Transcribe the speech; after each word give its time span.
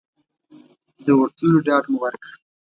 د 1.05 1.07
ورتلو 1.19 1.57
ډاډ 1.65 1.83
مو 1.91 1.97
ورکړ. 2.03 2.31